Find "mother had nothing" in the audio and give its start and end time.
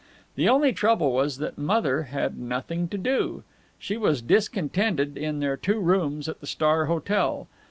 1.59-2.87